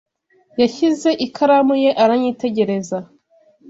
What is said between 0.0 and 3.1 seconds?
[S] Yashyize ikaramu ye aranyitegereza.